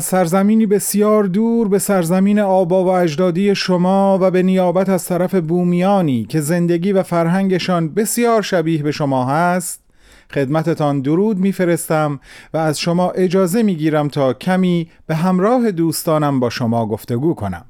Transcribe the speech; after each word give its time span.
از 0.00 0.04
سرزمینی 0.04 0.66
بسیار 0.66 1.24
دور 1.24 1.68
به 1.68 1.78
سرزمین 1.78 2.38
آبا 2.38 2.84
و 2.84 2.88
اجدادی 2.88 3.54
شما 3.54 4.18
و 4.22 4.30
به 4.30 4.42
نیابت 4.42 4.88
از 4.88 5.04
طرف 5.04 5.34
بومیانی 5.34 6.24
که 6.24 6.40
زندگی 6.40 6.92
و 6.92 7.02
فرهنگشان 7.02 7.94
بسیار 7.94 8.42
شبیه 8.42 8.82
به 8.82 8.92
شما 8.92 9.24
هست 9.24 9.82
خدمتتان 10.34 11.00
درود 11.00 11.38
میفرستم 11.38 12.20
و 12.54 12.56
از 12.56 12.80
شما 12.80 13.10
اجازه 13.10 13.62
می‌گیرم 13.62 14.08
تا 14.08 14.32
کمی 14.32 14.90
به 15.06 15.14
همراه 15.14 15.70
دوستانم 15.70 16.40
با 16.40 16.50
شما 16.50 16.86
گفتگو 16.86 17.34
کنم. 17.34 17.64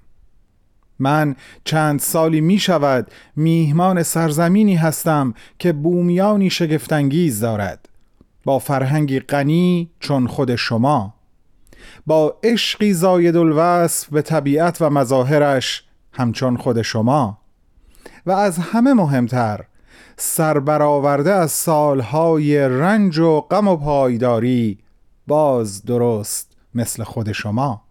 من 0.98 1.36
چند 1.64 2.00
سالی 2.00 2.40
می 2.40 2.58
شود 2.58 3.10
میهمان 3.36 4.02
سرزمینی 4.02 4.74
هستم 4.74 5.34
که 5.58 5.72
بومیانی 5.72 6.50
شگفتانگیز 6.50 7.40
دارد. 7.40 7.88
با 8.44 8.58
فرهنگی 8.58 9.20
غنی 9.20 9.90
چون 10.00 10.26
خود 10.26 10.56
شما. 10.56 11.19
با 12.06 12.36
عشقی 12.42 12.92
زاید 12.92 13.36
الوصف 13.36 14.08
به 14.08 14.22
طبیعت 14.22 14.82
و 14.82 14.90
مظاهرش 14.90 15.84
همچون 16.12 16.56
خود 16.56 16.82
شما. 16.82 17.38
و 18.26 18.30
از 18.30 18.58
همه 18.58 18.92
مهمتر 18.94 19.64
سربرآورده 20.16 21.32
از 21.32 21.50
سالهای 21.50 22.58
رنج 22.58 23.18
و 23.18 23.40
غم 23.40 23.68
و 23.68 23.76
پایداری 23.76 24.78
باز 25.26 25.84
درست 25.84 26.56
مثل 26.74 27.02
خود 27.02 27.32
شما. 27.32 27.82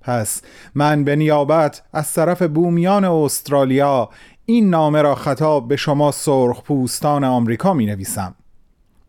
پس 0.00 0.42
من 0.74 1.04
به 1.04 1.16
نیابت 1.16 1.82
از 1.92 2.12
طرف 2.12 2.42
بومیان 2.42 3.04
استرالیا 3.04 4.08
این 4.46 4.70
نامه 4.70 5.02
را 5.02 5.14
خطاب 5.14 5.68
به 5.68 5.76
شما 5.76 6.10
سرخ 6.10 6.62
پوستان 6.62 7.24
آمریکا 7.24 7.74
می 7.74 7.86
نویسم. 7.86 8.34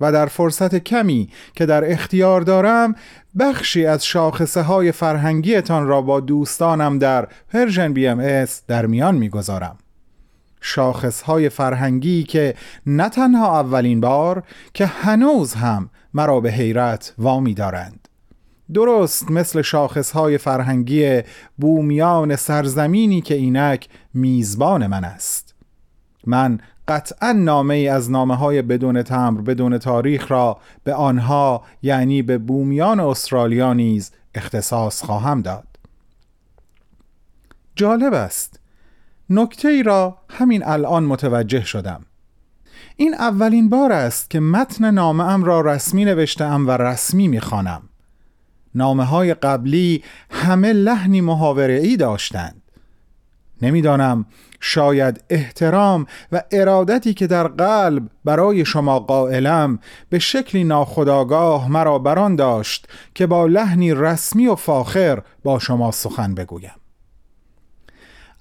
و 0.04 0.12
در 0.12 0.26
فرصت 0.26 0.76
کمی 0.76 1.30
که 1.56 1.66
در 1.66 1.92
اختیار 1.92 2.42
دارم 2.42 2.96
بخشی 3.40 3.86
از 3.86 4.06
شاخصه 4.06 4.62
های 4.62 4.92
فرهنگیتان 4.92 5.88
را 5.88 6.02
با 6.02 6.20
دوستانم 6.20 7.00
در 7.00 7.28
Persian 7.50 7.94
BMS 7.94 8.62
در 8.68 8.86
میان 8.86 9.16
می‌گذارم. 9.16 9.78
شاخص 10.62 11.22
های 11.22 11.50
فرهنگی 11.50 12.24
که 12.24 12.56
نه 12.86 13.10
تنها 13.10 13.60
اولین 13.60 14.02
بار 14.02 14.44
که 14.74 14.86
هنوز 14.86 15.54
هم 15.54 15.90
مرا 16.14 16.40
به 16.40 16.52
حیرت 16.52 17.14
وامی 17.18 17.54
دارند. 17.54 18.08
درست 18.74 19.32
مثل 19.32 19.62
شاخص 19.62 20.12
های 20.12 20.38
فرهنگی 20.38 21.22
بومیان 21.58 22.36
سرزمینی 22.36 23.22
که 23.22 23.36
اینک 23.36 23.88
میزبان 24.14 24.88
من 24.88 25.04
است. 25.04 25.43
من 26.28 26.60
قطعا 26.88 27.32
نامه 27.32 27.74
ای 27.74 27.88
از 27.88 28.12
نامه 28.12 28.36
های 28.36 28.62
بدون 28.62 29.04
تمر 29.04 29.42
بدون 29.42 29.78
تاریخ 29.78 30.32
را 30.32 30.58
به 30.84 30.94
آنها 30.94 31.64
یعنی 31.82 32.22
به 32.22 32.38
بومیان 32.38 33.00
استرالیا 33.00 33.74
نیز 33.74 34.12
اختصاص 34.36 35.04
خواهم 35.04 35.42
داد. 35.42 35.68
جالب 37.76 38.14
است. 38.14 38.60
نکته 39.30 39.68
ای 39.68 39.84
را 39.84 40.18
همین 40.30 40.64
الان 40.66 41.04
متوجه 41.04 41.66
شدم. 41.66 42.06
این 42.96 43.14
اولین 43.14 43.70
بار 43.70 43.92
است 43.92 44.30
که 44.30 44.40
متن 44.40 44.92
نامه 44.92 45.24
ام 45.24 45.44
را 45.44 45.62
رسمی 45.62 46.06
نوشتم 46.06 46.68
و 46.68 46.72
رسمی 46.72 47.28
می‌خوانم. 47.28 47.82
نامه 48.76 49.04
های 49.04 49.34
قبلی 49.34 50.04
همه 50.30 50.74
لحنی 50.74 51.22
محاوره 51.22 51.74
ای 51.74 51.98
داشتند. 51.98 52.63
نمی‌دانم. 53.64 54.26
شاید 54.60 55.24
احترام 55.30 56.06
و 56.32 56.44
ارادتی 56.52 57.14
که 57.14 57.28
در 57.28 57.48
قلب 57.48 58.04
برای 58.26 58.66
شما 58.66 59.00
قائلم 59.00 59.80
به 60.10 60.20
شکلی 60.20 60.64
ناخداگاه 60.64 61.72
مرا 61.72 62.00
بران 62.00 62.36
داشت 62.36 62.88
که 63.16 63.28
با 63.28 63.46
لحنی 63.46 63.94
رسمی 63.94 64.48
و 64.48 64.56
فاخر 64.56 65.22
با 65.44 65.60
شما 65.60 65.92
سخن 65.92 66.36
بگویم. 66.36 66.83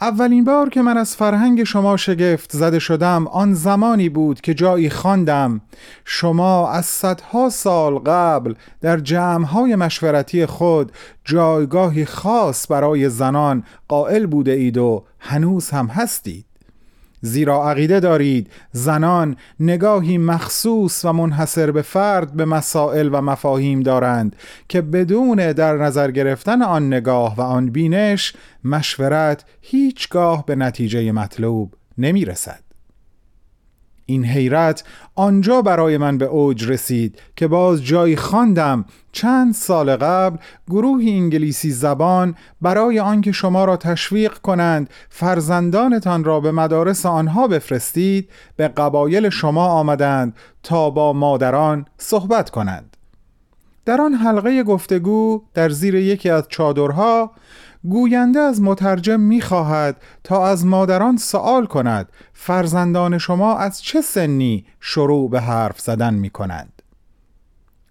اولین 0.03 0.45
بار 0.45 0.69
که 0.69 0.83
من 0.83 0.97
از 0.97 1.17
فرهنگ 1.17 1.65
شما 1.65 1.97
شگفت 1.97 2.53
زده 2.53 2.79
شدم 2.79 3.27
آن 3.27 3.55
زمانی 3.55 4.09
بود 4.09 4.41
که 4.41 4.55
جایی 4.55 4.91
خواندم. 4.91 5.61
شما 6.05 6.71
از 6.71 6.87
صدها 6.87 7.49
سال 7.51 7.95
قبل 7.95 8.55
در 8.81 8.99
جمعهای 8.99 9.77
مشورتی 9.77 10.47
خود 10.47 10.93
جایگاهی 11.25 12.05
خاص 12.05 12.71
برای 12.71 13.09
زنان 13.09 13.65
قائل 13.89 14.27
بوده 14.27 14.53
اید 14.53 14.79
و 14.79 15.05
هنوز 15.19 15.71
هم 15.71 15.87
هستید. 15.87 16.52
زیرا 17.23 17.71
عقیده 17.71 18.01
دارید 18.01 18.51
زنان 18.73 19.37
نگاهی 19.61 20.19
مخصوص 20.19 21.05
و 21.05 21.13
منحصر 21.13 21.71
به 21.71 21.83
فرد 21.83 22.33
به 22.33 22.45
مسائل 22.45 23.09
و 23.13 23.21
مفاهیم 23.21 23.81
دارند 23.81 24.37
که 24.69 24.81
بدون 24.81 25.53
در 25.53 25.77
نظر 25.77 26.11
گرفتن 26.11 26.63
آن 26.63 26.87
نگاه 26.87 27.37
و 27.37 27.41
آن 27.41 27.71
بینش 27.71 28.35
مشورت 28.65 29.45
هیچگاه 29.61 30.47
به 30.47 30.57
نتیجه 30.57 31.13
مطلوب 31.13 31.75
نمی 31.99 32.25
رسد. 32.25 32.72
این 34.07 34.25
حیرت 34.25 34.85
آنجا 35.15 35.63
برای 35.63 35.99
من 35.99 36.19
به 36.19 36.25
اوج 36.25 36.71
رسید 36.71 37.19
که 37.37 37.49
باز 37.49 37.85
جایی 37.85 38.17
خواندم 38.17 38.85
چند 39.13 39.55
سال 39.55 39.97
قبل 39.97 40.37
گروهی 40.71 41.13
انگلیسی 41.13 41.71
زبان 41.71 42.35
برای 42.61 43.01
آنکه 43.01 43.33
شما 43.33 43.65
را 43.65 43.77
تشویق 43.77 44.33
کنند 44.39 44.91
فرزندانتان 45.09 46.25
را 46.25 46.41
به 46.41 46.53
مدارس 46.53 47.07
آنها 47.07 47.49
بفرستید 47.49 48.31
به 48.57 48.69
قبایل 48.69 49.31
شما 49.31 49.67
آمدند 49.67 50.37
تا 50.63 50.91
با 50.91 51.13
مادران 51.13 51.87
صحبت 51.99 52.51
کنند. 52.51 52.97
در 53.85 54.01
آن 54.01 54.15
حلقه 54.15 54.63
گفتگو 54.63 55.43
در 55.55 55.71
زیر 55.71 55.95
یکی 55.95 56.31
از 56.31 56.45
چادرها 56.49 57.31
گوینده 57.89 58.41
از 58.41 58.63
مترجم 58.63 59.21
می‌خواهد 59.21 59.97
تا 60.25 60.47
از 60.47 60.67
مادران 60.67 61.17
سوال 61.17 61.67
کند 61.67 62.09
فرزندان 62.33 63.19
شما 63.19 63.57
از 63.57 63.83
چه 63.83 64.01
سنی 64.01 64.67
شروع 64.81 65.31
به 65.31 65.41
حرف 65.41 65.81
زدن 65.81 66.15
می 66.15 66.31
کنند 66.31 66.83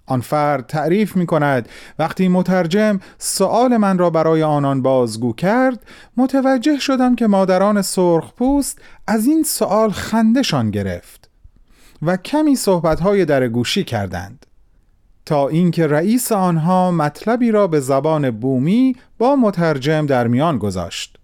آن 0.05 0.21
فرد 0.21 0.67
تعریف 0.67 1.15
می 1.15 1.25
کند 1.25 1.69
وقتی 1.99 2.27
مترجم 2.27 2.99
سوال 3.17 3.77
من 3.77 3.97
را 3.97 4.09
برای 4.09 4.43
آنان 4.43 4.81
بازگو 4.81 5.33
کرد 5.33 5.85
متوجه 6.17 6.79
شدم 6.79 7.15
که 7.15 7.27
مادران 7.27 7.81
سرخ 7.81 8.33
پوست 8.33 8.79
از 9.07 9.25
این 9.25 9.43
سوال 9.43 9.91
خندشان 9.91 10.71
گرفت 10.71 11.29
و 12.01 12.17
کمی 12.17 12.55
صحبتهای 12.55 13.25
در 13.25 13.47
گوشی 13.47 13.83
کردند. 13.83 14.45
تا 15.31 15.47
اینکه 15.47 15.87
رئیس 15.87 16.31
آنها 16.31 16.91
مطلبی 16.91 17.51
را 17.51 17.67
به 17.67 17.79
زبان 17.79 18.31
بومی 18.31 18.95
با 19.17 19.35
مترجم 19.35 20.05
در 20.05 20.27
میان 20.27 20.57
گذاشت 20.57 21.17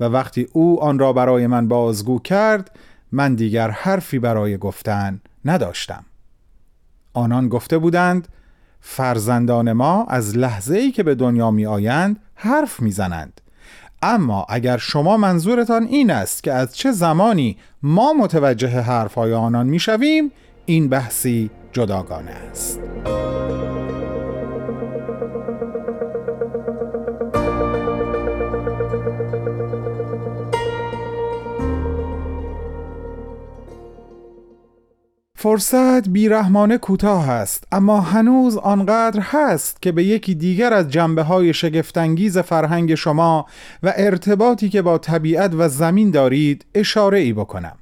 و 0.00 0.04
وقتی 0.04 0.48
او 0.52 0.82
آن 0.82 0.98
را 0.98 1.12
برای 1.12 1.46
من 1.46 1.68
بازگو 1.68 2.18
کرد 2.18 2.70
من 3.12 3.34
دیگر 3.34 3.70
حرفی 3.70 4.18
برای 4.18 4.58
گفتن 4.58 5.20
نداشتم. 5.44 6.04
آنان 7.12 7.48
گفته 7.48 7.78
بودند 7.78 8.28
فرزندان 8.80 9.72
ما 9.72 10.04
از 10.04 10.36
لحظه 10.36 10.78
ای 10.78 10.90
که 10.90 11.02
به 11.02 11.14
دنیا 11.14 11.50
می 11.50 11.66
آیند 11.66 12.20
حرف 12.34 12.80
می 12.80 12.90
زنند 12.90 13.40
اما 14.02 14.46
اگر 14.48 14.76
شما 14.76 15.16
منظورتان 15.16 15.82
این 15.82 16.10
است 16.10 16.42
که 16.42 16.52
از 16.52 16.76
چه 16.76 16.92
زمانی 16.92 17.56
ما 17.82 18.12
متوجه 18.12 18.80
حرفهای 18.80 19.34
آنان 19.34 19.66
می 19.66 19.78
شویم 19.78 20.32
این 20.66 20.88
بحثی 20.88 21.50
جداگانه 21.72 22.30
است. 22.30 22.80
فرصت 35.38 36.08
بیرحمانه 36.08 36.78
کوتاه 36.78 37.30
است 37.30 37.64
اما 37.72 38.00
هنوز 38.00 38.56
آنقدر 38.56 39.20
هست 39.20 39.82
که 39.82 39.92
به 39.92 40.04
یکی 40.04 40.34
دیگر 40.34 40.72
از 40.72 40.90
جنبه 40.90 41.22
های 41.22 41.54
شگفتانگیز 41.54 42.38
فرهنگ 42.38 42.94
شما 42.94 43.46
و 43.82 43.92
ارتباطی 43.96 44.68
که 44.68 44.82
با 44.82 44.98
طبیعت 44.98 45.54
و 45.54 45.68
زمین 45.68 46.10
دارید 46.10 46.66
اشاره 46.74 47.18
ای 47.18 47.32
بکنم. 47.32 47.76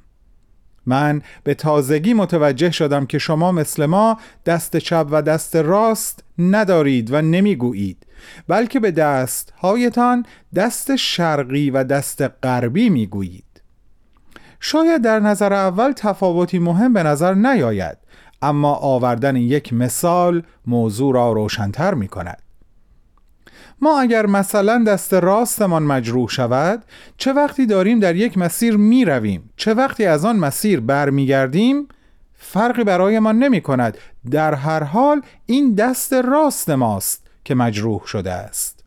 من 0.86 1.22
به 1.44 1.54
تازگی 1.54 2.14
متوجه 2.14 2.70
شدم 2.70 3.06
که 3.06 3.18
شما 3.18 3.52
مثل 3.52 3.86
ما 3.86 4.18
دست 4.46 4.76
چپ 4.76 5.06
و 5.10 5.22
دست 5.22 5.56
راست 5.56 6.24
ندارید 6.38 7.12
و 7.12 7.22
نمی‌گویید 7.22 8.06
بلکه 8.48 8.80
به 8.80 8.90
دست 8.90 9.52
هایتان 9.58 10.26
دست 10.54 10.96
شرقی 10.96 11.70
و 11.70 11.84
دست 11.84 12.22
غربی 12.42 12.90
می‌گویید. 12.90 13.44
شاید 14.60 15.02
در 15.02 15.20
نظر 15.20 15.52
اول 15.52 15.92
تفاوتی 15.92 16.58
مهم 16.58 16.92
به 16.92 17.02
نظر 17.02 17.34
نیاید 17.34 17.98
اما 18.42 18.74
آوردن 18.74 19.36
یک 19.36 19.72
مثال 19.72 20.42
موضوع 20.66 21.14
را 21.14 21.32
روشنتر 21.32 21.94
می 21.94 22.08
کند 22.08 22.42
ما 23.80 24.00
اگر 24.00 24.26
مثلا 24.26 24.84
دست 24.84 25.14
راستمان 25.14 25.82
مجروح 25.82 26.28
شود 26.28 26.84
چه 27.16 27.32
وقتی 27.32 27.66
داریم 27.66 28.00
در 28.00 28.16
یک 28.16 28.38
مسیر 28.38 28.76
می 28.76 29.04
رویم 29.04 29.50
چه 29.56 29.74
وقتی 29.74 30.04
از 30.06 30.24
آن 30.24 30.36
مسیر 30.36 30.80
برمیگردیم؟ 30.80 31.88
فرقی 32.34 32.84
برای 32.84 33.18
ما 33.18 33.32
نمی 33.32 33.60
کند 33.60 33.98
در 34.30 34.54
هر 34.54 34.82
حال 34.84 35.22
این 35.46 35.74
دست 35.74 36.12
راست 36.12 36.70
ماست 36.70 37.26
که 37.44 37.54
مجروح 37.54 38.06
شده 38.06 38.32
است. 38.32 38.84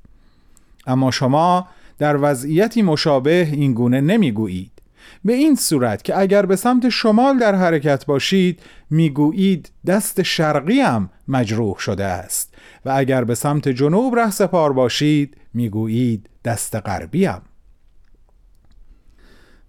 اما 0.88 1.12
شما 1.12 1.68
در 1.98 2.18
وضعیتی 2.22 2.81
مشابه 2.81 3.50
این 3.51 3.74
گونه 3.74 4.01
نمی 4.01 4.31
گویید 4.31 4.72
به 5.25 5.33
این 5.33 5.56
صورت 5.56 6.04
که 6.04 6.19
اگر 6.19 6.45
به 6.45 6.56
سمت 6.56 6.89
شمال 6.89 7.38
در 7.38 7.56
حرکت 7.56 8.06
باشید 8.06 8.59
می‌گویید 8.89 9.71
دست 9.86 10.24
شرقی 10.24 10.80
هم 10.80 11.09
مجروح 11.27 11.77
شده 11.77 12.06
است. 12.06 12.54
و 12.86 12.94
اگر 12.95 13.24
به 13.24 13.36
سمت 13.36 13.69
جنوب 13.69 14.15
ره 14.19 14.31
سپار 14.31 14.74
باشید 14.74 15.38
می‌گویید 15.54 16.30
دست 16.45 16.75
غربی 16.75 17.25
هم 17.25 17.42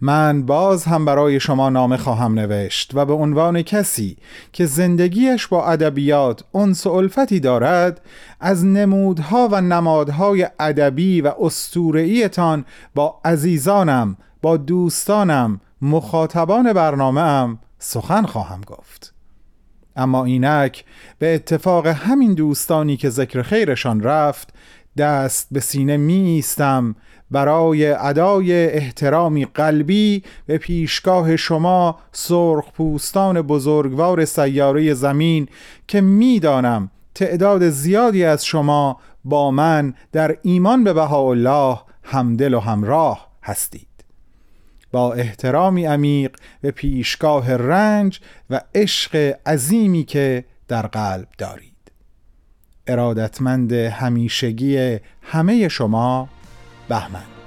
من 0.00 0.42
باز 0.42 0.84
هم 0.84 1.04
برای 1.04 1.40
شما 1.40 1.70
نامه 1.70 1.96
خواهم 1.96 2.34
نوشت 2.34 2.90
و 2.94 3.04
به 3.04 3.12
عنوان 3.12 3.62
کسی 3.62 4.16
که 4.52 4.66
زندگیش 4.66 5.46
با 5.46 5.66
ادبیات 5.66 6.44
انس 6.54 6.86
و 6.86 6.90
الفتی 6.90 7.40
دارد 7.40 8.00
از 8.40 8.64
نمودها 8.64 9.48
و 9.52 9.60
نمادهای 9.60 10.48
ادبی 10.60 11.20
و 11.20 11.32
اسطوره‌ایتان 11.40 12.64
با 12.94 13.20
عزیزانم 13.24 14.16
با 14.42 14.56
دوستانم 14.56 15.60
مخاطبان 15.82 16.72
برنامه 16.72 17.20
ام 17.20 17.58
سخن 17.78 18.26
خواهم 18.26 18.60
گفت. 18.60 19.14
اما 19.96 20.24
اینک 20.24 20.84
به 21.18 21.34
اتفاق 21.34 21.86
همین 21.86 22.34
دوستانی 22.34 22.96
که 22.96 23.10
ذکر 23.10 23.42
خیرشان 23.42 24.02
رفت 24.02 24.54
دست 24.98 25.48
به 25.52 25.60
سینه 25.60 25.96
می 25.96 26.14
ایستم 26.14 26.94
برای 27.30 27.86
ادای 27.86 28.66
احترامی 28.66 29.44
قلبی 29.44 30.22
به 30.46 30.58
پیشگاه 30.58 31.36
شما 31.36 31.98
سرخ 32.12 32.72
پوستان 32.72 33.42
بزرگوار 33.42 34.24
سیاره 34.24 34.94
زمین 34.94 35.48
که 35.88 36.00
می‌دانم 36.00 36.90
تعداد 37.14 37.68
زیادی 37.68 38.24
از 38.24 38.44
شما 38.44 39.00
با 39.24 39.50
من 39.50 39.94
در 40.12 40.36
ایمان 40.42 40.84
به 40.84 40.92
بهاءالله 40.92 41.78
همدل 42.02 42.54
و 42.54 42.60
همراه 42.60 43.28
هستید. 43.42 43.88
با 44.92 45.12
احترامی 45.12 45.84
عمیق 45.84 46.36
به 46.60 46.70
پیشگاه 46.70 47.52
رنج 47.56 48.20
و 48.50 48.60
عشق 48.74 49.36
عظیمی 49.46 50.04
که 50.04 50.44
در 50.68 50.86
قلب 50.86 51.28
دارید. 51.38 51.77
ارادتمند 52.88 53.72
همیشگی 53.72 54.98
همه 55.22 55.68
شما 55.68 56.28
بهمن. 56.88 57.37